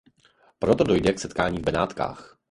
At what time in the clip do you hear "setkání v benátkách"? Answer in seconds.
1.19-2.37